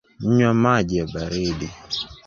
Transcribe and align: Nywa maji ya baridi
Nywa 0.35 0.53
maji 0.53 0.97
ya 0.97 1.07
baridi 1.07 1.69